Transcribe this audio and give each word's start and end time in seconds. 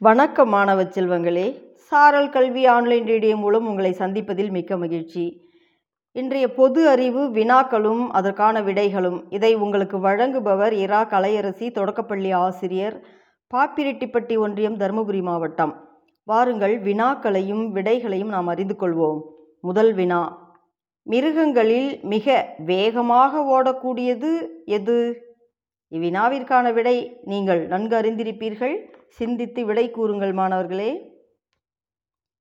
வணக்கம் 0.00 0.48
மாணவ 0.48 0.80
செல்வங்களே 0.82 1.44
சாரல் 1.86 2.28
கல்வி 2.30 2.66
ஆன்லைன் 2.66 3.04
ரேடியோ 3.04 3.36
மூலம் 3.36 3.66
உங்களை 3.66 3.90
சந்திப்பதில் 3.98 4.50
மிக்க 4.50 4.76
மகிழ்ச்சி. 4.76 5.24
இன்றைய 6.12 6.54
பொது 6.54 6.88
அறிவு 6.88 7.22
வினாக்களும் 7.30 8.02
அதற்கான 8.08 8.60
விடைகளும் 8.62 9.16
இதை 9.28 9.50
உங்களுக்கு 9.54 9.98
வழங்குபவர் 9.98 10.72
இரா 10.72 11.00
கலையரசி 11.04 11.70
தொடக்கப்பள்ளி 11.70 12.30
ஆசிரியர் 12.30 12.96
பாப்பிரெட்டிப்பட்டி 13.54 14.36
ஒன்றியம் 14.38 14.76
தருமபுரி 14.76 15.22
மாவட்டம். 15.22 15.72
வாருங்கள் 16.24 16.78
வினாக்களையும் 16.78 17.64
விடைகளையும் 17.72 18.28
நாம் 18.28 18.46
அறிந்து 18.46 18.76
கொள்வோம். 18.80 19.20
முதல் 19.60 19.92
வினா 19.92 20.52
மிருகங்களில் 21.02 21.90
மிக 22.14 22.54
வேகமாக 22.58 23.42
ஓடக்கூடியது 23.56 24.32
எது? 24.64 24.98
இவ்வினாவிற்கான 25.92 26.72
விடை 26.72 26.96
நீங்கள் 27.24 27.66
நன்கு 27.66 27.96
அறிந்திருப்பீர்கள். 28.00 28.76
சிந்தித்து 29.08 29.64
விடை 29.64 29.90
கூறுங்கள் 29.90 30.32
மாணவர்களே. 30.32 31.16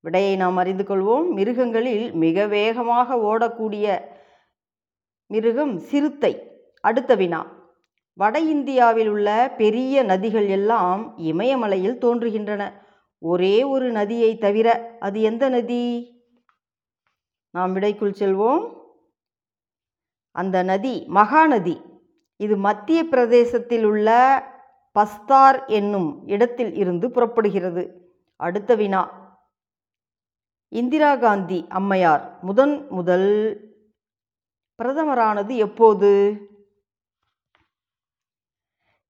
விடையை 0.00 0.36
நாம் 0.36 0.56
அறிந்து 0.56 0.82
கொள்வோம். 0.82 1.32
மிருகங்களில் 1.32 2.12
மிக 2.12 2.46
வேகமாக 2.46 3.14
ஓடக்கூடிய 3.14 4.00
மிருகம் 5.26 5.78
சிறுத்தை 5.78 6.62
அடுத்த 6.80 7.14
வினா. 7.14 7.62
வட 8.14 8.38
இந்தியாவில் 8.38 9.08
உள்ள 9.08 9.54
பெரிய 9.56 10.04
நதிகள் 10.04 10.48
எல்லாம் 10.48 11.14
இமயமலையில் 11.18 11.98
தோன்றுகின்றன. 11.98 12.72
ஒரே 13.18 13.62
ஒரு 13.62 13.90
நதியை 13.90 14.38
தவிர 14.38 14.96
அது 15.00 15.20
எந்த 15.20 15.48
நதி? 15.48 16.12
நாம் 17.50 17.76
விடைக்குள் 17.76 18.14
செல்வோம். 18.18 18.72
அந்த 20.30 20.62
நதி 20.62 21.06
மகாநதி. 21.14 21.80
இது 22.36 22.56
மத்திய 22.56 23.04
பிரதேசத்தில் 23.04 23.84
உள்ள 23.84 24.08
பஸ்தார் 24.98 25.66
என்னும் 25.66 26.26
இடத்தில் 26.26 26.74
இருந்து 26.74 27.10
புறப்படுகிறது. 27.10 28.12
அடுத்த 28.36 28.74
வினா. 28.74 29.22
இந்திரா 30.68 31.16
காந்தி 31.16 31.66
அம்மையார் 31.68 32.42
முதன் 32.42 32.86
முதல் 32.90 33.58
பிரதமரானது 34.82 35.56
எப்போது? 35.56 36.36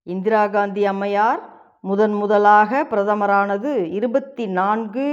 இந்திரா 0.03 0.47
காந்தி 0.47 0.85
அம்மையார் 0.85 1.53
முதன் 1.81 2.13
முதலாக 2.13 2.83
பிரதமரானது 2.83 3.91
இருபத்தி 3.91 4.47
நான்கு 4.47 5.07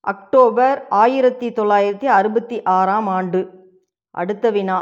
அக்டோபர் 0.00 0.88
ஆயிரத்தி 0.88 1.50
தொள்ளாயிரத்தி 1.50 2.04
அறுபத்தி 2.04 2.62
ஆறாம் 2.62 3.06
ஆண்டு. 3.06 3.70
அடுத்த 4.10 4.50
வினா. 4.50 4.78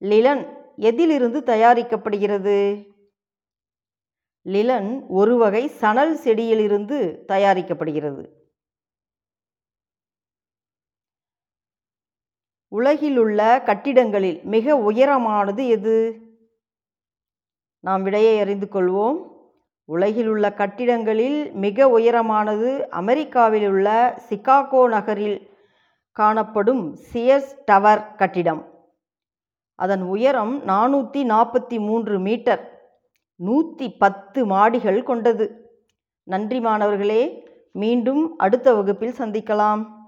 லிலன் 0.00 0.48
எதிலிருந்து 0.76 1.42
தயாரிக்கப்படுகிறது? 1.46 2.92
லிலன் 4.46 5.06
ஒரு 5.08 5.36
வகை 5.36 5.68
சணல் 5.68 6.16
செடியிலிருந்து 6.16 7.24
தயாரிக்கப்படுகிறது. 7.28 8.28
உலகிலுள்ள 12.68 13.62
கட்டிடங்களில் 13.66 14.42
மிக 14.42 14.76
உயரமானது 14.92 15.68
எது? 15.68 16.18
நாம் 17.80 18.02
விடையை 18.02 18.40
அறிந்து 18.40 18.68
கொள்வோம். 18.72 19.32
உலகில் 19.84 20.26
உள்ள 20.26 20.52
கட்டிடங்களில் 20.52 21.52
மிக 21.52 21.98
உயரமானது 21.98 22.86
அமெரிக்காவில் 22.88 23.68
உள்ள 23.68 24.18
சிகாகோ 24.28 24.88
நகரில் 24.88 25.50
காணப்படும் 26.12 26.96
சியர்ஸ் 27.12 27.62
டவர் 27.64 28.14
கட்டிடம். 28.14 28.90
அதன் 29.74 30.02
உயரம் 30.02 30.62
நானூற்றி 30.62 31.22
நாற்பத்தி 31.24 31.78
மூன்று 31.78 32.18
மீட்டர். 32.18 32.73
நூற்றி 33.36 33.90
பத்து 33.90 34.46
மாடிகள் 34.46 35.02
கொண்டது. 35.02 35.46
நன்றி 36.24 36.60
மாணவர்களே 36.60 37.22
மீண்டும் 37.72 38.36
அடுத்த 38.36 38.74
வகுப்பில் 38.74 39.18
சந்திக்கலாம். 39.18 40.03